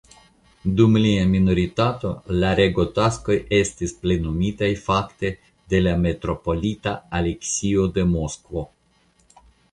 [0.77, 2.13] Dum lia minoritato
[2.43, 5.31] la regotaskoj estis plenumitaj fakte
[5.73, 8.65] de la metropolita Aleksio de Moskvo.